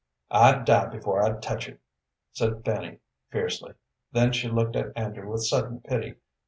[0.31, 1.79] "I'd die before I'd touch it,"
[2.31, 3.75] said Fanny, fiercely.
[4.11, 6.15] Then she looked at Andrew with sudden pity.